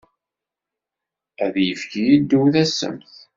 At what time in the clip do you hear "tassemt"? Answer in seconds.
2.53-3.11